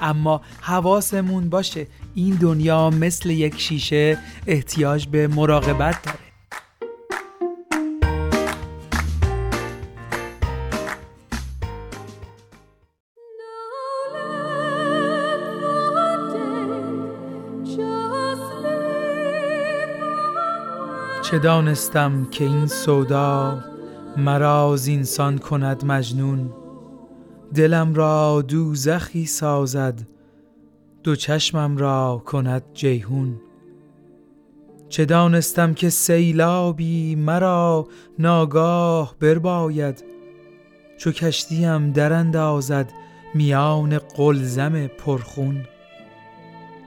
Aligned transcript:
اما 0.00 0.40
حواسمون 0.60 1.48
باشه 1.48 1.86
این 2.14 2.34
دنیا 2.34 2.90
مثل 2.90 3.30
یک 3.30 3.60
شیشه 3.60 4.18
احتیاج 4.46 5.06
به 5.06 5.28
مراقبت 5.28 6.02
داره. 6.02 6.18
چه 21.30 21.38
دانستم 21.38 22.24
که 22.30 22.44
این 22.44 22.66
سودا 22.66 23.58
مرا 24.16 24.76
زینسان 24.76 25.38
کند 25.38 25.84
مجنون؟ 25.84 26.52
دلم 27.54 27.94
را 27.94 28.42
دوزخی 28.42 29.26
سازد 29.26 30.00
دو 31.02 31.16
چشمم 31.16 31.76
را 31.76 32.22
کند 32.26 32.62
جیهون 32.74 33.40
چه 34.88 35.04
دانستم 35.04 35.74
که 35.74 35.90
سیلابی 35.90 37.14
مرا 37.14 37.88
ناگاه 38.18 39.14
برباید 39.20 40.04
چو 40.98 41.12
کشتیم 41.12 41.92
دراندازد 41.92 42.92
میان 43.34 43.98
قلزم 43.98 44.86
پرخون. 44.86 45.64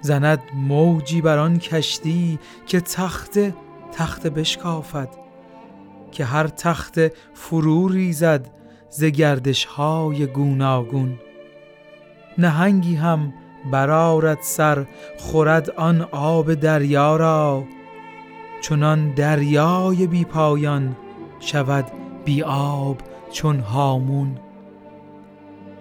زند 0.01 0.39
موجی 0.53 1.21
بر 1.21 1.37
آن 1.37 1.59
کشتی 1.59 2.39
که 2.65 2.81
تخت 2.81 3.39
تخت 3.91 4.27
بشکافد 4.27 5.09
که 6.11 6.25
هر 6.25 6.47
تخت 6.47 6.99
فرو 7.33 7.87
ریزد 7.87 8.60
ز 8.91 9.03
گردش 9.03 9.65
های 9.65 10.25
گوناگون. 10.25 11.19
نهنگی 12.37 12.95
هم 12.95 13.33
برارد 13.71 14.37
سر 14.41 14.85
خورد 15.17 15.69
آن 15.69 16.01
آب 16.11 16.53
دریا 16.53 17.15
را. 17.15 17.63
چنان 18.61 19.13
دریای 19.13 20.07
بی 20.07 20.25
پایان 20.25 20.95
شود 21.39 21.85
بی 22.25 22.43
آب 22.43 22.97
چون 23.31 23.59
هامون. 23.59 24.37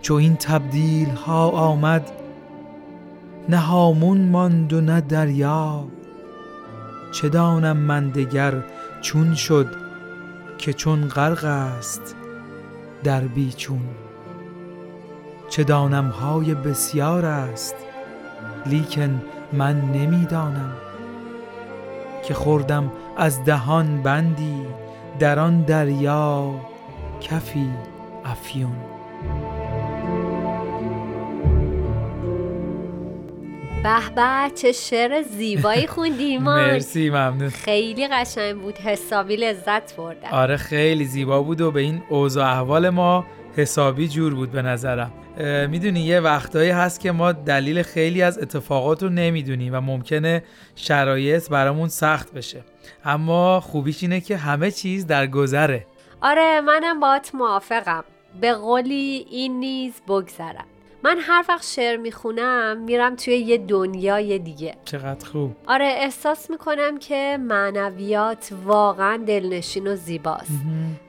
چو 0.03 0.15
این 0.15 0.37
تبدیل 0.37 1.09
ها 1.09 1.49
آمد 1.49 2.11
نه 3.49 3.59
هامون 3.59 4.29
ماند 4.29 4.73
و 4.73 4.81
نه 4.81 5.01
دریا. 5.01 5.85
چه 7.13 7.29
دانم 7.29 7.77
من 7.77 8.11
دگر 8.11 8.65
چون 9.01 9.35
شد 9.35 9.67
که 10.59 10.73
چون 10.73 11.09
غرق 11.09 11.45
است؟ 11.45 12.17
در 13.05 13.21
بیچون 13.21 13.81
چه 15.49 15.65
دانم 15.65 16.09
های 16.09 16.55
بسیار 16.55 17.25
است 17.25 17.75
لیکن 18.67 19.23
من 19.53 19.81
نمی‌دانم. 19.81 20.73
که 22.25 22.35
خوردم 22.35 22.93
از 23.17 23.45
دهان 23.45 24.03
بندی 24.03 24.63
در 25.19 25.39
آن 25.39 25.63
دریا 25.63 26.55
کفی 27.21 27.71
افیون. 28.25 28.77
به 33.83 34.11
به 34.15 34.51
چه 34.55 34.73
شعر 34.73 35.23
زیبایی 35.23 35.87
خوندی 35.87 36.25
ایمان 36.33 36.65
مرسی 36.65 37.11
ممنون. 37.11 37.49
خیلی 37.49 38.09
قشنگ 38.09 38.61
بود. 38.61 38.79
حسابی 38.79 39.37
لذت 39.37 39.97
بردم 39.97 40.29
آره 40.33 40.57
خیلی 40.57 41.05
زیبا 41.05 41.43
بود 41.43 41.61
و 41.61 41.71
به 41.71 41.81
این 41.81 42.03
اوضاع 42.09 42.47
احوال 42.47 42.89
ما 42.91 43.27
حسابی 43.57 44.09
جور 44.09 44.35
بود 44.35 44.51
به 44.53 44.63
نظرم. 44.63 45.13
می‌دونی 45.71 46.01
یه 46.01 46.21
وقتایی 46.21 46.71
هست 46.71 47.01
که 47.01 47.13
ما 47.13 47.33
دلیل 47.33 47.83
خیلی 47.83 48.23
از 48.23 48.39
اتفاقات 48.39 49.03
رو 49.03 49.09
نمی‌دونیم 49.09 49.75
و 49.75 49.81
ممکنه 49.81 50.43
شرایط 50.77 51.49
برامون 51.49 51.89
سخت 51.89 52.33
بشه. 52.33 52.65
اما 53.05 53.61
خوبیش 53.61 54.03
اینه 54.03 54.21
که 54.21 54.37
همه 54.37 54.71
چیز 54.71 55.07
در 55.07 55.27
گذره. 55.27 55.87
آره 56.23 56.61
منم 56.61 57.01
باات 57.01 57.35
موافقم. 57.35 58.05
به 58.41 58.53
قولی 58.55 59.27
این 59.31 59.61
نیز 59.61 59.93
بگذرم. 60.09 60.65
من 61.05 61.17
هر 61.21 61.45
وقت 61.49 61.67
شعر 61.67 61.97
می‌خونم 61.97 62.77
میرم 62.77 63.17
توی 63.17 63.37
یه 63.37 63.59
دنیای 63.59 64.39
دیگه. 64.39 64.75
چقدر 64.85 65.29
خوب. 65.29 65.57
آره 65.67 65.85
احساس 65.87 66.51
می‌کنم 66.51 66.99
که 66.99 67.39
معنویات 67.41 68.53
واقعا 68.65 69.17
دلنشین 69.27 69.87
و 69.87 69.97
زیباست. 69.97 70.51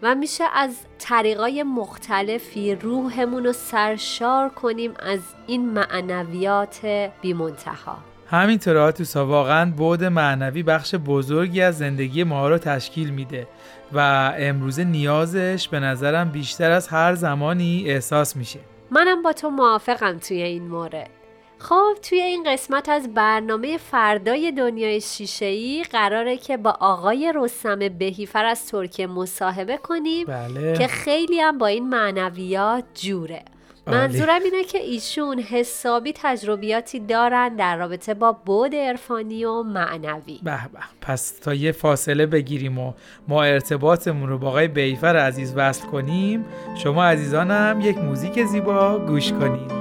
و 0.01 0.15
میشه 0.15 0.43
از 0.53 0.75
طریقای 0.99 1.63
مختلفی 1.63 2.75
روحمون 2.75 3.43
رو 3.43 3.53
سرشار 3.53 4.49
کنیم 4.49 4.93
از 4.99 5.19
این 5.47 5.69
معنویات 5.69 7.09
بیمنتها. 7.21 7.97
همینطور 8.27 8.91
تو 8.91 9.19
واقعا 9.19 9.71
بود 9.71 10.03
معنوی 10.03 10.63
بخش 10.63 10.95
بزرگی 10.95 11.61
از 11.61 11.77
زندگی 11.77 12.23
ما 12.23 12.49
رو 12.49 12.57
تشکیل 12.57 13.09
میده 13.09 13.47
و 13.93 14.31
امروزه 14.37 14.83
نیازش 14.83 15.67
به 15.67 15.79
نظرم 15.79 16.29
بیشتر 16.29 16.71
از 16.71 16.87
هر 16.87 17.15
زمانی 17.15 17.83
احساس 17.87 18.35
میشه. 18.35 18.59
منم 18.91 19.21
با 19.21 19.33
تو 19.33 19.49
موافقم 19.49 20.19
توی 20.19 20.41
این 20.41 20.67
مورد 20.67 21.09
خب 21.57 21.93
توی 22.01 22.21
این 22.21 22.43
قسمت 22.53 22.89
از 22.89 23.13
برنامه 23.13 23.77
فردای 23.77 24.51
دنیای 24.51 25.01
شیشه‌ای 25.01 25.83
قراره 25.83 26.37
که 26.37 26.57
با 26.57 26.77
آقای 26.79 27.33
رستم 27.35 27.79
بهیفر 27.79 28.45
از 28.45 28.67
ترکیه 28.67 29.07
مصاحبه 29.07 29.77
کنیم 29.77 30.27
بله. 30.27 30.77
که 30.77 30.87
خیلی 30.87 31.39
هم 31.39 31.57
با 31.57 31.67
این 31.67 31.89
معنویات 31.89 32.83
جوره 32.93 33.43
منظورم 33.87 34.41
اینه 34.43 34.63
که 34.63 34.77
ایشون 34.77 35.39
حسابی 35.39 36.13
تجربیاتی 36.15 36.99
دارن 36.99 37.55
در 37.55 37.77
رابطه 37.77 38.13
با 38.13 38.31
بود 38.31 38.75
عرفانی 38.75 39.45
و 39.45 39.63
معنوی. 39.63 40.39
به 40.43 40.51
به. 40.51 40.79
پس 41.01 41.39
تا 41.39 41.53
یه 41.53 41.71
فاصله 41.71 42.25
بگیریم 42.25 42.79
و 42.79 42.93
ما 43.27 43.43
ارتباطمون 43.43 44.29
رو 44.29 44.37
با 44.37 44.47
آقای 44.47 44.67
بیفر 44.67 45.15
عزیز 45.15 45.53
وصل 45.55 45.87
کنیم 45.87 46.45
شما 46.75 47.05
عزیزانم 47.05 47.81
یک 47.83 47.97
موزیک 47.97 48.43
زیبا 48.43 48.99
گوش 48.99 49.31
کنید 49.31 49.80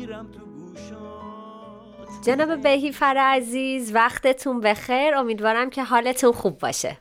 میرم 0.00 0.26
تو 0.32 0.40
گوشات. 0.40 2.24
جناب 2.26 2.62
بهیفر 2.62 3.16
عزیز 3.18 3.94
وقتتون 3.94 4.60
بخیر. 4.60 5.14
امیدوارم 5.14 5.70
که 5.70 5.84
حالتون 5.84 6.32
خوب 6.32 6.58
باشه. 6.58 6.98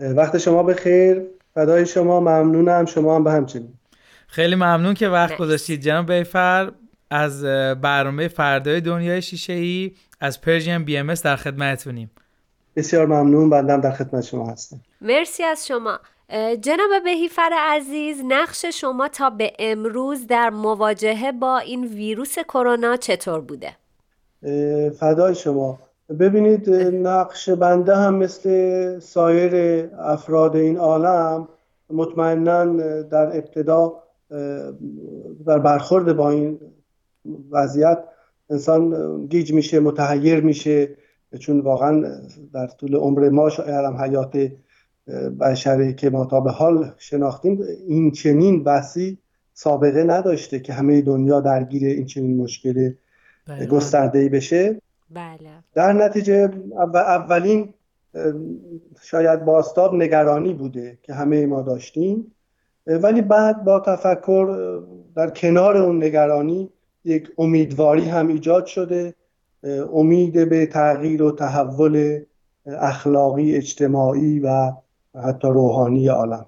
وقت 0.00 0.38
شما 0.38 0.62
بخیر. 0.62 1.22
فدای 1.54 1.86
شما 1.86 2.20
ممنونم. 2.20 2.84
شما 2.84 3.16
هم 3.16 3.24
به 3.24 3.32
همچنین. 3.32 3.74
خیلی 4.26 4.54
ممنون 4.54 4.94
که 4.94 5.08
وقت 5.08 5.36
گذاشتید 5.36 5.80
جناب 5.80 6.12
بیفر 6.12 6.72
از 7.10 7.44
برنامه 7.80 8.28
فردای 8.28 8.80
دنیای 8.80 9.22
شیشه 9.22 9.52
ای 9.52 9.92
از 10.20 10.40
پرژیم 10.40 10.84
بی 10.84 10.96
ام 10.96 11.14
در 11.14 11.36
خدمتتونیم. 11.36 12.10
بسیار 12.76 13.06
ممنون. 13.06 13.50
بندم 13.50 13.80
در 13.80 13.92
خدمت 13.92 14.24
شما 14.24 14.50
هستم. 14.50 14.80
مرسی 15.00 15.42
از 15.42 15.66
شما. 15.66 15.98
جناب 16.60 17.04
بهیفر 17.04 17.50
عزیز 17.58 18.22
نقش 18.28 18.64
شما 18.64 19.08
تا 19.08 19.30
به 19.30 19.52
امروز 19.58 20.26
در 20.26 20.50
مواجهه 20.50 21.32
با 21.32 21.58
این 21.58 21.84
ویروس 21.84 22.38
کرونا 22.38 22.96
چطور 22.96 23.40
بوده؟ 23.40 23.76
فدای 24.90 25.34
شما 25.34 25.78
ببینید 26.20 26.70
نقش 26.94 27.48
بنده 27.48 27.96
هم 27.96 28.14
مثل 28.14 28.98
سایر 28.98 29.54
افراد 29.98 30.56
این 30.56 30.76
عالم 30.76 31.48
مطمئنا 31.90 32.64
در 33.02 33.36
ابتدا 33.36 33.92
در 35.46 35.58
برخورد 35.58 36.16
با 36.16 36.30
این 36.30 36.58
وضعیت 37.50 38.04
انسان 38.50 39.26
گیج 39.26 39.52
میشه 39.52 39.80
متحیر 39.80 40.40
میشه 40.40 40.96
چون 41.38 41.60
واقعا 41.60 42.20
در 42.52 42.66
طول 42.66 42.96
عمر 42.96 43.28
ما 43.28 43.48
شاید 43.48 43.68
هم 43.68 43.96
حیات 43.96 44.50
بشری 45.40 45.94
که 45.94 46.10
ما 46.10 46.24
تا 46.24 46.40
به 46.40 46.50
حال 46.50 46.92
شناختیم 46.98 47.60
این 47.88 48.10
چنین 48.10 48.64
بحثی 48.64 49.18
سابقه 49.54 50.04
نداشته 50.04 50.60
که 50.60 50.72
همه 50.72 51.02
دنیا 51.02 51.40
درگیر 51.40 51.86
این 51.86 52.06
چنین 52.06 52.36
مشکل 52.36 52.92
بله. 53.46 53.66
گسترده 53.66 54.18
ای 54.18 54.28
بشه 54.28 54.80
بله. 55.10 55.50
در 55.74 55.92
نتیجه 55.92 56.50
اولین 56.94 57.74
شاید 59.02 59.44
باستاب 59.44 59.94
نگرانی 59.94 60.54
بوده 60.54 60.98
که 61.02 61.14
همه 61.14 61.46
ما 61.46 61.62
داشتیم 61.62 62.32
ولی 62.86 63.22
بعد 63.22 63.64
با 63.64 63.80
تفکر 63.80 64.78
در 65.16 65.30
کنار 65.30 65.76
اون 65.76 66.04
نگرانی 66.04 66.70
یک 67.04 67.30
امیدواری 67.38 68.04
هم 68.04 68.28
ایجاد 68.28 68.66
شده 68.66 69.14
امید 69.92 70.48
به 70.48 70.66
تغییر 70.66 71.22
و 71.22 71.32
تحول 71.32 72.20
اخلاقی 72.66 73.56
اجتماعی 73.56 74.40
و 74.40 74.72
حتی 75.22 75.48
روحانی 75.48 76.08
عالم. 76.08 76.46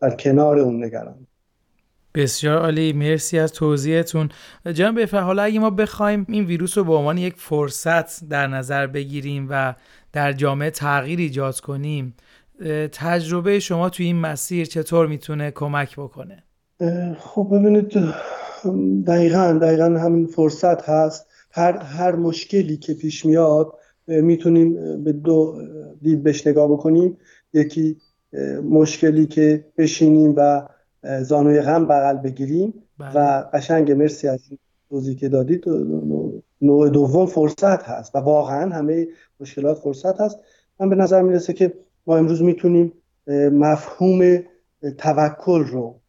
در 0.00 0.10
کنار 0.10 0.58
اون 0.58 0.84
نگرانی 0.84 1.26
بسیار 2.14 2.58
عالی. 2.58 2.92
مرسی 2.92 3.38
از 3.38 3.52
توضیحتون. 3.52 4.28
جناب 4.72 5.00
بفر 5.00 5.20
حالا 5.20 5.42
اگه 5.42 5.60
ما 5.60 5.70
بخوایم 5.70 6.26
این 6.28 6.44
ویروس 6.44 6.78
رو 6.78 6.84
به 6.84 6.94
عنوان 6.94 7.18
یک 7.18 7.34
فرصت 7.36 8.28
در 8.28 8.46
نظر 8.46 8.86
بگیریم 8.86 9.46
و 9.50 9.74
در 10.12 10.32
جامعه 10.32 10.70
تغییر 10.70 11.18
ایجاد 11.18 11.60
کنیم 11.60 12.14
تجربه 12.92 13.60
شما 13.60 13.90
توی 13.90 14.06
این 14.06 14.16
مسیر 14.16 14.66
چطور 14.66 15.06
می‌تونه 15.06 15.50
کمک 15.50 15.96
بکنه؟ 15.96 16.42
خب 17.18 17.48
ببینید 17.52 17.92
دقیقا 19.06 19.58
دقیقا 19.62 19.84
همین 19.84 20.26
فرصت 20.26 20.88
هست. 20.88 21.26
هر, 21.52 21.76
هر 21.76 22.16
مشکلی 22.16 22.76
که 22.76 22.94
پیش 22.94 23.26
میاد 23.26 23.72
می‌تونیم 24.06 24.74
به 25.04 25.12
دو 25.12 25.62
دید 26.02 26.22
بهش 26.22 26.46
نگاه 26.46 26.72
بکنیم. 26.72 27.16
یکی 27.52 27.96
مشکلی 28.70 29.26
که 29.26 29.64
بشینیم 29.78 30.34
و 30.36 30.68
زانوی 31.22 31.60
غم 31.60 31.86
بغل 31.86 32.16
بگیریم 32.16 32.74
بله. 32.98 33.12
و 33.14 33.42
قشنگ 33.52 33.92
مرسی 33.92 34.28
از 34.28 34.40
این 34.50 34.58
توضیح 34.90 35.16
که 35.16 35.28
دادید 35.28 35.64
نوع 36.62 36.88
دوم 36.88 37.26
فرصت 37.26 37.82
هست 37.82 38.16
و 38.16 38.18
واقعا 38.18 38.74
همه 38.74 39.08
مشکلات 39.40 39.78
فرصت 39.78 40.20
هست 40.20 40.38
من 40.80 40.88
به 40.88 40.96
نظر 40.96 41.22
می‌رسه 41.22 41.52
که 41.52 41.74
ما 42.06 42.16
امروز 42.16 42.42
می‌تونیم 42.42 42.92
مفهوم 43.52 44.42
توکل 44.98 45.64
رو 45.64 46.00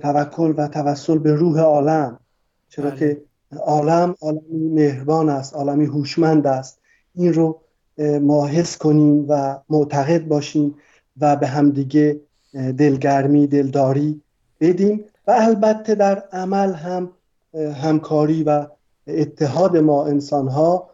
توکل 0.00 0.54
و 0.56 0.68
توسل 0.68 1.18
به 1.18 1.32
روح 1.32 1.60
عالم 1.60 2.20
چرا 2.68 2.90
بله. 2.90 2.98
که 2.98 3.22
عالم 3.56 4.14
عالمی 4.20 4.68
مهربان 4.68 5.28
است 5.28 5.54
عالمی 5.54 5.84
هوشمند 5.84 6.46
است 6.46 6.78
این 7.14 7.32
رو 7.32 7.60
ما 7.98 8.46
حس 8.46 8.78
کنیم 8.78 9.24
و 9.28 9.58
معتقد 9.68 10.28
باشیم 10.28 10.74
و 11.20 11.36
به 11.36 11.46
همدیگه 11.46 12.20
دلگرمی 12.52 13.46
دلداری 13.46 14.22
بدیم 14.60 15.04
و 15.26 15.34
البته 15.38 15.94
در 15.94 16.24
عمل 16.32 16.72
هم 16.72 17.10
همکاری 17.54 18.42
و 18.42 18.66
اتحاد 19.06 19.76
ما 19.76 20.06
انسان 20.06 20.48
ها 20.48 20.90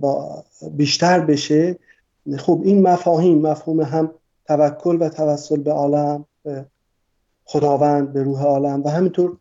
با 0.00 0.44
بیشتر 0.70 1.20
بشه. 1.20 1.78
خب 2.38 2.60
این 2.64 2.82
مفاهیم 2.82 3.38
مفهوم 3.38 3.80
هم 3.80 4.10
توکل 4.46 4.96
و 5.00 5.08
توسل 5.08 5.60
به 5.60 5.72
عالم 5.72 6.24
خداوند 7.44 8.12
به 8.12 8.22
روح 8.22 8.42
عالم 8.42 8.82
و 8.84 8.88
همینطور 8.88 9.36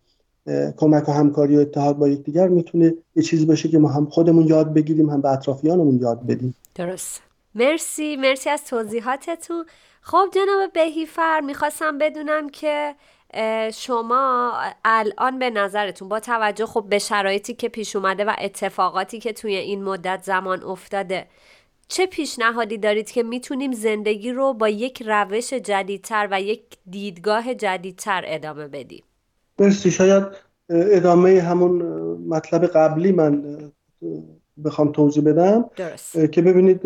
کمک 0.78 1.10
و 1.10 1.12
همکاری 1.12 1.57
و 1.57 1.60
اتحاد 1.60 1.98
با 1.98 2.07
یکدیگر 2.07 2.48
می‌تونه 2.48 2.94
یه 3.16 3.24
چیزی 3.24 3.45
باشه 3.45 3.69
که 3.69 3.80
ما 3.80 3.90
هم 3.90 4.06
خودمون 4.06 4.48
یاد 4.48 4.74
بگیریم 4.74 5.10
هم 5.10 5.22
به 5.22 5.30
اطرافیانمون 5.30 6.00
یاد 6.01 6.25
بدیم. 6.28 6.56
درست. 6.75 7.22
مرسی 7.56 8.16
مرسی 8.16 8.50
از 8.50 8.66
توضیحاتتون. 8.66 9.66
خب 10.01 10.25
جناب 10.36 10.74
بهیفر 10.74 11.42
می‌خواستم 11.42 11.98
بدونم 11.98 12.50
که 12.50 12.95
شما 13.74 14.54
الان 14.86 15.40
به 15.40 15.50
نظرتون 15.50 16.10
با 16.10 16.19
توجه 16.19 16.66
خب 16.66 16.86
به 16.89 17.00
شرایطی 17.00 17.54
که 17.54 17.69
پیش 17.69 17.96
اومده 17.96 18.25
و 18.25 18.34
اتفاقاتی 18.42 19.19
که 19.19 19.34
توی 19.34 19.56
این 19.56 19.84
مدت 19.84 20.24
زمان 20.24 20.63
افتاده 20.63 21.28
چه 21.88 22.06
پیشنهادی 22.06 22.78
دارید 22.78 23.12
که 23.12 23.24
می‌تونیم 23.24 23.72
زندگی 23.72 24.31
رو 24.31 24.54
با 24.54 24.69
یک 24.69 25.04
روش 25.06 25.54
جدیدتر 25.54 26.28
و 26.31 26.42
یک 26.42 26.63
دیدگاه 26.89 27.54
جدیدتر 27.54 28.24
ادامه 28.28 28.68
بدیم؟ 28.68 29.04
مرسی. 29.59 29.91
شاید 29.91 30.23
ادامه 30.69 31.41
همون 31.41 31.81
مطلب 32.27 32.65
قبلی 32.65 33.11
من 33.11 33.57
بخوام 34.65 34.91
توضیح 34.91 35.23
بدم. 35.23 35.65
درست. 35.75 36.31
که 36.31 36.41
ببینید 36.41 36.81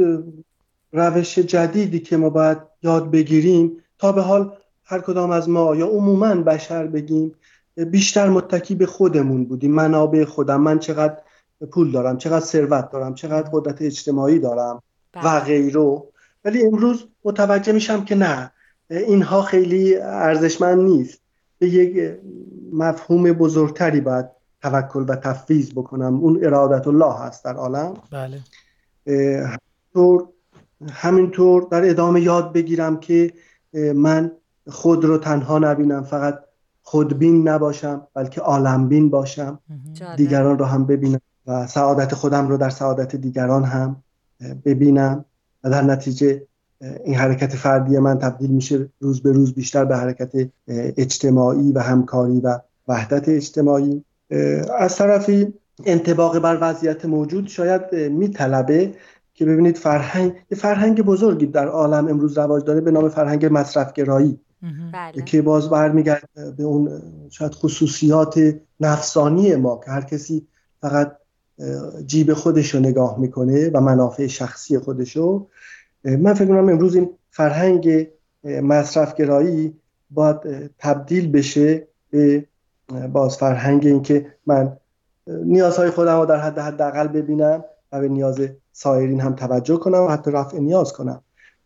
روش 0.92 1.40
جدیدی 1.40 2.00
که 2.00 2.18
ما 2.18 2.30
باید 2.30 2.58
یاد 2.84 3.12
بگیریم 3.12 3.84
تا 4.00 4.12
به 4.12 4.22
حال 4.22 4.54
هر 4.84 5.00
کدام 5.00 5.32
از 5.32 5.50
ما 5.50 5.76
یا 5.76 5.88
عموما 5.88 6.36
بشر 6.36 6.88
بگیم 6.88 7.36
بیشتر 7.76 8.30
متکی 8.30 8.76
به 8.76 8.86
خودمون 8.86 9.46
بودیم. 9.46 9.72
منابع 9.72 10.26
خودم 10.26 10.62
من 10.62 10.80
چقدر 10.80 11.18
پول 11.72 11.92
دارم 11.92 12.18
چقدر 12.18 12.46
ثروت 12.46 12.92
دارم 12.92 13.14
چقدر 13.14 13.50
قدرت 13.54 13.82
اجتماعی 13.82 14.40
دارم 14.40 14.84
و 15.16 15.22
بله. 15.22 15.40
غیره. 15.40 16.04
ولی 16.46 16.66
امروز 16.66 17.08
متوجه 17.24 17.72
میشم 17.74 18.06
که 18.06 18.16
نه 18.16 18.52
اینها 18.90 19.42
خیلی 19.42 19.96
ارزشمند 19.96 20.80
نیست. 20.80 21.22
به 21.60 21.70
یک 21.70 22.20
مفهوم 22.74 23.32
بزرگتری 23.32 24.02
باید 24.02 24.26
توکل 24.62 25.06
و 25.08 25.16
تفویض 25.16 25.72
بکنم. 25.72 26.16
اون 26.16 26.46
ارادت 26.46 26.88
الله 26.88 27.14
هست 27.20 27.46
در 27.46 27.56
عالم. 27.56 27.94
بله. 28.12 28.40
همینطور 29.96 30.28
همینطور 30.92 31.68
در 31.72 31.90
ادامه 31.90 32.22
یاد 32.22 32.54
بگیرم 32.54 33.00
که 33.00 33.34
من 33.96 34.32
خود 34.68 35.06
رو 35.06 35.18
تنها 35.18 35.60
نبینم 35.60 36.04
فقط 36.04 36.40
خودبین 36.82 37.48
نباشم 37.48 38.08
بلکه 38.14 38.42
عالمبین 38.42 39.10
باشم. 39.10 39.60
دیگران 40.18 40.60
رو 40.60 40.66
هم 40.66 40.86
ببینم 40.86 41.20
و 41.48 41.68
سعادت 41.68 42.14
خودم 42.16 42.48
رو 42.48 42.58
در 42.58 42.70
سعادت 42.70 43.16
دیگران 43.16 43.64
هم 43.64 44.04
ببینم. 44.66 45.26
و 45.64 45.70
در 45.70 45.82
نتیجه 45.82 46.48
این 46.82 47.16
حرکت 47.16 47.56
فردی 47.56 47.98
من 47.98 48.20
تبدیل 48.20 48.52
میشه 48.52 48.90
روز 49.00 49.22
به 49.22 49.32
روز 49.32 49.54
بیشتر 49.54 49.86
به 49.86 49.98
حرکت 49.98 50.32
اجتماعی 50.98 51.72
و 51.72 51.80
همکاری 51.80 52.40
و 52.40 52.60
وحدت 52.88 53.30
اجتماعی. 53.30 54.04
از 54.78 54.96
طرفی 54.96 55.54
انتباق 55.86 56.40
بر 56.40 56.58
وضعیت 56.62 57.06
موجود 57.06 57.48
شاید 57.48 57.96
میطلبه 57.96 58.94
که 59.34 59.46
ببینید 59.46 59.78
فرهنگ 59.78 60.34
یه 60.52 60.58
فرهنگ 60.58 61.02
بزرگی 61.02 61.46
در 61.46 61.68
عالم 61.68 62.08
امروز 62.08 62.38
رواج 62.38 62.64
داره 62.64 62.82
به 62.82 62.92
نام 62.92 63.10
فرهنگ 63.10 63.48
مصرفگرایی. 63.52 64.40
بله. 64.94 65.24
که 65.26 65.42
باز 65.42 65.70
برمیگرد 65.70 66.30
به 66.58 66.64
اون 66.64 67.02
شاید 67.30 67.54
خصوصیات 67.54 68.40
نفسانی 68.80 69.56
ما 69.56 69.80
که 69.86 69.92
هر 69.92 70.02
کسی 70.02 70.48
فقط 70.82 71.18
جیب 72.06 72.34
خودش 72.34 72.76
رو 72.76 72.80
نگاه 72.80 73.20
می‌کنه 73.20 73.72
و 73.74 73.82
منافع 73.82 74.28
شخصی 74.28 74.80
خودشو 74.80 75.48
من 76.04 76.34
فکر 76.34 76.48
کنم 76.48 76.70
امروز 76.70 76.96
این 76.96 77.10
فرهنگ 77.30 78.08
مصرفگرایی 78.44 79.74
باید 80.10 80.38
تبدیل 80.78 81.32
بشه 81.32 81.88
به 82.10 82.46
باز 83.14 83.38
فرهنگ 83.38 83.86
اینکه 83.86 84.34
من 84.46 84.78
نیازهای 85.28 85.90
خودم 85.90 86.20
رو 86.20 86.26
در 86.26 86.40
حد 86.40 86.60
حداقل 86.60 87.08
ببینم 87.08 87.64
و 87.92 88.00
به 88.00 88.08
نیاز 88.08 88.40
سایرین 88.72 89.22
هم 89.22 89.36
توجه 89.36 89.78
کنم 89.78 90.04
و 90.04 90.08
حتی 90.08 90.32
رفع 90.32 90.60
نیاز 90.60 90.94
کنم. 90.94 91.22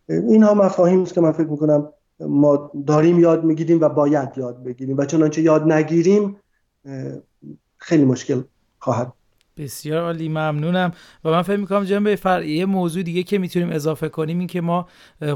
اینها 0.09 0.53
مفاهیم 0.53 1.01
است 1.01 1.13
که 1.13 1.21
من 1.21 1.31
فکر 1.31 1.47
می‌کنم 1.47 1.89
ما 2.19 2.71
داریم 2.87 3.19
یاد 3.19 3.43
می‌گیریم 3.43 3.81
و 3.81 3.89
باید 3.89 4.29
یاد 4.37 4.63
بگیریم 4.63 4.97
و 4.97 5.05
چنانچه 5.05 5.41
یاد 5.41 5.71
نگیریم 5.71 6.35
خیلی 7.77 8.05
مشکل 8.05 8.41
خواهد 8.79 9.13
بسیار 9.61 10.01
عالی 10.01 10.29
ممنونم. 10.29 10.91
و 11.25 11.29
من 11.29 11.41
فکر 11.41 11.57
می‌کنم 11.57 11.83
جنبه 11.83 12.15
فرعی 12.15 12.57
یه 12.57 12.65
موضوع 12.65 13.03
دیگه 13.03 13.23
که 13.23 13.37
می‌تونیم 13.37 13.69
اضافه 13.69 14.09
کنیم 14.09 14.39
این 14.39 14.47
که 14.47 14.61
ما 14.61 14.87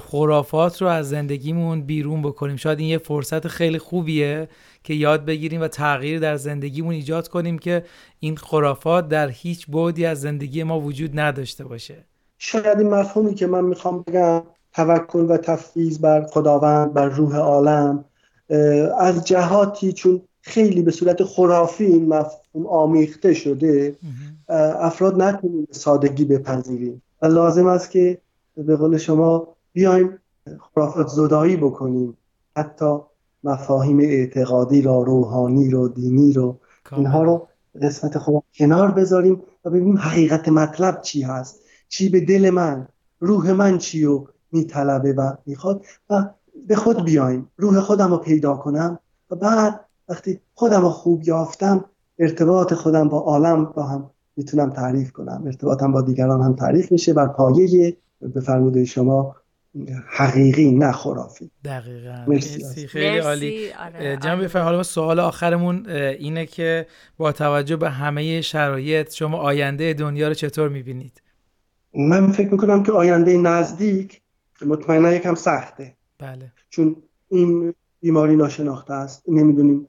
خرافات 0.01 0.82
رو 0.82 0.88
از 0.88 1.10
زندگیمون 1.10 1.82
بیرون 1.82 2.22
بکنیم. 2.22 2.55
شاید 2.55 2.79
این 2.79 2.89
یه 2.89 2.98
فرصت 2.98 3.48
خیلی 3.48 3.79
خوبیه 3.79 4.48
که 4.84 4.94
یاد 4.94 5.25
بگیریم 5.25 5.62
و 5.62 5.67
تغییر 5.67 6.20
در 6.20 6.36
زندگیمون 6.36 6.94
ایجاد 6.94 7.27
کنیم 7.27 7.58
که 7.58 7.84
این 8.20 8.38
خرافات 8.38 9.10
در 9.10 9.29
هیچ 9.29 9.67
بعدی 9.70 10.05
از 10.05 10.22
زندگی 10.22 10.63
ما 10.63 10.79
وجود 10.79 11.20
نداشته 11.20 11.63
باشه. 11.63 12.05
شاید 12.38 12.79
این 12.79 12.89
مفهومی 12.89 13.36
که 13.36 13.48
من 13.48 13.63
می‌خوام 13.63 14.03
بگم 14.08 14.44
توکل 14.74 15.25
و 15.29 15.38
تفویض 15.38 16.00
بر 16.00 16.25
خداوند 16.25 16.94
بر 16.94 17.10
روح 17.10 17.36
عالم 17.36 18.05
از 19.00 19.25
جهاتی 19.25 19.94
چون 19.94 20.22
خیلی 20.46 20.82
به 20.82 20.92
صورت 20.92 21.24
خرافی 21.24 21.86
این 21.86 22.08
مفهوم 22.08 22.68
آمیخته 22.68 23.34
شده 23.34 23.96
افراد 24.80 25.22
نتونیم 25.22 25.68
سادگی 25.72 26.25
بپذیریم. 26.25 27.02
و 27.22 27.25
لازم 27.25 27.68
است 27.68 27.92
که 27.92 28.22
به 28.58 28.75
قول 28.75 28.98
شما 28.98 29.48
بیایم 29.74 30.20
خرافات 30.60 31.08
زدایی 31.08 31.56
بکنیم. 31.58 32.18
حتی 32.58 33.00
مفاهیم 33.44 34.00
اعتقادی 34.00 34.82
را 34.82 35.02
روحانی 35.02 35.70
رو 35.70 35.88
دینی 35.88 36.34
رو 36.34 36.60
اینها 36.98 37.24
رو 37.24 37.48
قسمت 37.82 38.18
خودم 38.18 38.42
کنار 38.56 38.92
بذاریم 38.92 39.42
و 39.66 39.70
ببینیم 39.70 39.98
حقیقت 39.98 40.50
مطلب 40.50 41.02
چی 41.02 41.22
هست. 41.22 41.60
چی 41.90 42.10
به 42.10 42.20
دل 42.20 42.50
من 42.50 42.88
روح 43.20 43.52
من 43.52 43.78
چی 43.78 44.04
رو 44.04 44.28
میطلبه 44.52 45.14
و 45.14 45.32
می‌خواد. 45.46 45.86
و 46.10 46.25
به 46.68 46.75
خود 46.75 47.06
بیایم. 47.06 47.52
روح 47.58 47.80
خودم 47.80 48.12
رو 48.12 48.18
پیدا 48.18 48.56
کنم 48.56 49.00
و 49.32 49.36
بعد 49.36 49.85
وقتی 50.09 50.39
خودم 50.53 50.81
رو 50.81 50.89
خوب 50.89 51.24
یافتم 51.24 51.85
ارتباط 52.19 52.74
خودم 52.74 53.09
با 53.09 53.19
عالم 53.19 53.65
با 53.65 53.83
هم 53.83 54.09
می‌تونم 54.38 54.69
تعریف 54.69 55.12
کنم. 55.12 55.43
ارتباطم 55.45 55.91
با 55.91 56.01
دیگران 56.01 56.41
هم 56.41 56.55
تعریف 56.55 56.91
میشه 56.91 57.13
بر 57.13 57.27
پایه 57.27 57.97
به 58.21 58.41
فرموده 58.41 58.85
شما 58.85 59.35
حقیقی 60.07 60.71
نه 60.71 60.91
خرافی. 60.91 61.51
دقیقا. 61.65 62.25
مرسی. 62.27 62.88
خیلی 62.88 63.17
عالی. 63.17 63.74
آره، 63.74 64.17
جناب 64.17 64.51
حالا 64.57 64.83
سوال 64.83 65.19
آخرمون 65.19 65.89
اینه 65.89 66.45
که 66.45 66.88
با 67.17 67.31
توجه 67.31 67.75
به 67.75 67.89
همه 67.89 68.41
شرایط 68.41 69.13
شما 69.13 69.38
آینده 69.38 69.93
دنیا 69.93 70.27
رو 70.27 70.33
چطور 70.33 70.69
می‌بینید؟ 70.69 71.21
من 71.93 72.31
فکر 72.31 72.51
می‌کنم 72.51 72.83
که 72.83 72.91
آینده 72.91 73.38
نزدیک 73.38 74.21
مطمئنا 74.65 75.12
یکم 75.12 75.35
سخته. 75.35 75.93
بله. 76.19 76.51
چون 76.69 76.95
این 77.29 77.74
بیماری 78.01 78.35
ناشناخته 78.35 78.93
است. 78.93 79.24
نمی‌دونیم 79.27 79.88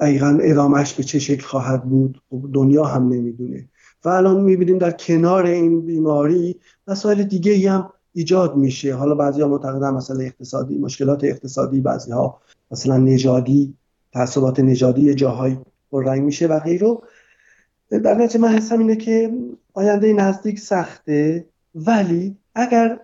دقیقا 0.00 0.38
ادامهش 0.42 0.94
به 0.94 1.02
چه 1.02 1.18
شکل 1.18 1.42
خواهد 1.42 1.84
بود 1.84 2.22
دنیا 2.52 2.84
هم 2.84 3.08
نمی‌دونه. 3.08 3.68
و 4.04 4.08
الان 4.08 4.40
می‌بینیم 4.40 4.78
در 4.78 4.90
کنار 4.90 5.46
این 5.46 5.80
بیماری 5.86 6.60
مسائل 6.88 7.22
دیگه 7.22 7.70
هم 7.70 7.90
ایجاد 8.12 8.56
میشه. 8.56 8.94
حالا 8.94 9.14
بعضی 9.14 9.40
ها 9.40 9.48
معتقدن 9.48 9.90
مسئله 9.90 10.24
اقتصادی 10.24 10.78
مشکلات 10.78 11.24
اقتصادی 11.24 11.80
بعضی 11.80 12.12
ها 12.12 12.40
مثلا 12.70 12.96
نژادی 12.96 13.74
تعصبات 14.12 14.60
نژادی 14.60 15.14
جاهای 15.14 15.56
رنگ 15.92 16.22
میشه 16.22 16.46
و 16.46 16.60
غیره. 16.60 16.98
در 17.90 18.14
نتیجه 18.14 18.40
من 18.40 18.48
حسم 18.48 18.78
اینه 18.78 18.96
که 18.96 19.32
آینده 19.74 20.12
نزدیک 20.12 20.58
سخته 20.60 21.46
ولی 21.74 22.36
اگر 22.54 23.00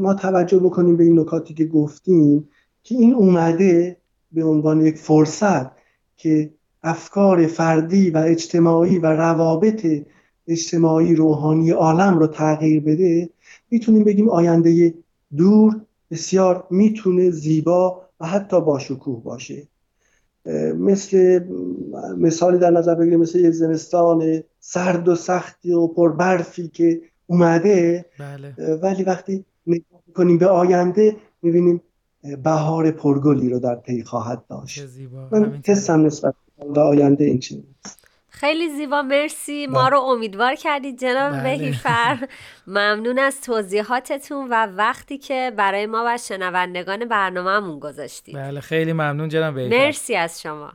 ما 0.00 0.14
توجه 0.14 0.58
بکنیم 0.58 0.96
به 0.96 1.04
این 1.04 1.20
نکاتی 1.20 1.54
که 1.54 1.64
گفتیم 1.64 2.48
که 2.82 2.94
این 2.94 3.14
اومده 3.14 3.96
به 4.36 4.44
عنوان 4.44 4.80
یک 4.80 4.98
فرصت 4.98 5.66
که 6.16 6.50
افکار 6.82 7.46
فردی 7.46 8.10
و 8.10 8.18
اجتماعی 8.18 8.98
و 8.98 9.06
روابط 9.06 9.86
اجتماعی 10.48 11.14
روحانی 11.14 11.70
عالم 11.70 12.18
رو 12.18 12.26
تغییر 12.26 12.80
بده 12.80 13.30
می‌تونیم 13.70 14.04
بگیم 14.04 14.28
آینده 14.28 14.94
دور 15.36 15.80
بسیار 16.10 16.66
می‌تونه 16.70 17.30
زیبا 17.30 18.02
و 18.20 18.26
حتی 18.26 18.60
با 18.60 18.78
شکوه 18.78 19.22
باشه 19.22 19.62
مثل 20.78 21.40
مثالی 22.18 22.58
در 22.58 22.70
نظر 22.70 22.94
بگیریم 22.94 23.20
مثل 23.20 23.38
یک 23.38 23.50
زمستان 23.50 24.42
سرد 24.60 25.08
و 25.08 25.14
سختی 25.14 25.72
و 25.72 25.86
پربرفی 25.86 26.68
که 26.68 27.00
اومده 27.26 28.04
بله. 28.18 28.74
ولی 28.82 29.02
وقتی 29.02 29.44
نگاه 29.66 30.02
کنیم 30.14 30.38
به 30.38 30.46
آینده 30.46 31.16
می‌بینیم 31.42 31.82
بهار 32.42 32.90
پرگلی 32.90 33.48
رو 33.48 33.58
در 33.58 33.74
پی 33.74 34.02
خواهد 34.02 34.44
داشت. 34.50 34.84
من 35.32 35.60
حسم 35.66 36.06
نسبت 36.06 36.34
به 36.74 36.80
آینده 36.80 37.24
این 37.24 37.38
چیز 37.38 37.58
خیلی 38.28 38.68
زیبا 38.76 39.02
مرسی. 39.02 39.66
ما 39.66 39.88
رو 39.88 39.98
امیدوار 39.98 40.54
کردید 40.54 40.98
جناب 40.98 41.32
بله. 41.32 41.42
بهیفر 41.42 42.28
ممنون 42.66 43.18
از 43.18 43.40
توضیحاتتون 43.40 44.48
و 44.50 44.66
وقتی 44.76 45.18
که 45.18 45.52
برای 45.56 45.86
ما 45.86 46.04
و 46.06 46.18
شنوندگان 46.18 47.04
برنامهمون 47.04 47.78
گذاشتید. 47.78 48.34
بله 48.36 48.60
خیلی 48.60 48.92
ممنون 48.92 49.28
جناب 49.28 49.54
بهیفر 49.54 49.76
مرسی 49.76 50.16
از 50.16 50.42
شما. 50.42 50.72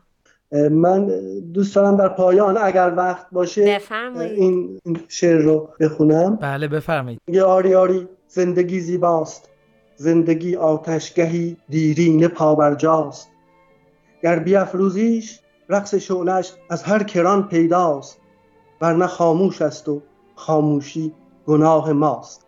من 0.72 1.08
دوست 1.54 1.76
دارم 1.76 1.98
در 1.98 2.10
پایان 2.10 2.58
اگر 2.58 2.94
وقت 2.98 3.26
باشه 3.32 3.76
بفرمایید. 3.76 4.40
این 4.40 4.80
شعر 5.08 5.38
رو 5.38 5.70
بخونم. 5.80 6.36
بله 6.36 6.68
بفرمایید. 6.68 7.20
آری 7.46 7.76
آری 7.76 8.08
زندگی 8.28 8.80
زیباست. 8.80 9.51
زندگی 10.02 10.56
آتشگهی 10.56 11.58
دیرینه 11.70 12.28
پابرجاست. 12.28 13.30
گر 14.24 14.40
بیافروزیش 14.40 15.40
رقص 15.70 15.96
شعلش 15.96 16.54
از 16.70 16.84
هر 16.84 17.04
کران 17.04 17.48
پیداست 17.48 18.18
ورنه 18.82 19.08
خاموش 19.08 19.62
است 19.62 19.90
و 19.90 20.02
خاموشی 20.36 21.14
گناه 21.48 21.94
ماست. 21.94 22.46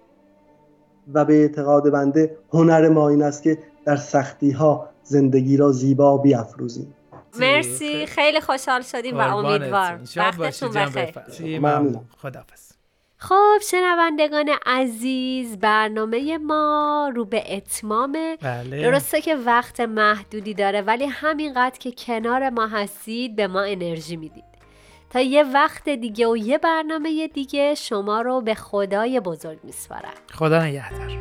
و 1.13 1.25
به 1.25 1.41
اعتقاد 1.41 1.91
بنده 1.91 2.37
هنر 2.53 2.89
ما 2.89 3.09
این 3.09 3.23
است 3.23 3.43
که 3.43 3.57
در 3.85 3.95
سختی 3.95 4.51
ها 4.51 4.89
زندگی 5.03 5.57
را 5.57 5.71
زیبا 5.71 6.17
بیافروزیم 6.17 6.93
مرسی 7.39 8.05
خیلی. 8.05 8.41
خوشحال 8.41 8.81
شدیم 8.81 9.17
و 9.17 9.35
امیدوار 9.35 9.99
وقتتون 10.15 10.71
بخیر. 10.71 11.59
ممنون. 11.59 12.01
خداحافظ. 12.17 12.71
خب 13.23 13.57
شنوندگان 13.71 14.49
عزیز 14.65 15.57
برنامه 15.57 16.37
ما 16.37 17.11
رو 17.15 17.25
به 17.25 17.55
اتمامه 17.55 18.37
بله. 18.41 18.81
درسته 18.81 19.21
که 19.21 19.35
وقت 19.35 19.79
محدودی 19.79 20.53
داره 20.53 20.81
ولی 20.81 21.05
همینقدر 21.05 21.79
که 21.79 21.91
کنار 21.91 22.49
ما 22.49 22.67
هستید 22.67 23.35
به 23.35 23.47
ما 23.47 23.61
انرژی 23.61 24.15
می‌دید. 24.15 24.43
تا 25.09 25.21
یه 25.21 25.43
وقت 25.43 25.89
دیگه 25.89 26.27
و 26.27 26.37
یه 26.37 26.57
برنامه 26.57 27.27
دیگه 27.27 27.75
شما 27.75 28.21
رو 28.21 28.41
به 28.41 28.55
خدای 28.55 29.19
بزرگ 29.19 29.59
میسپارم. 29.63 30.13
خدا 30.33 30.65
نگهدار. 30.65 31.17